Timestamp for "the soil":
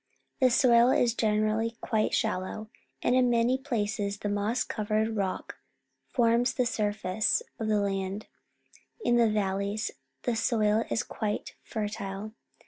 0.39-0.89, 10.23-10.85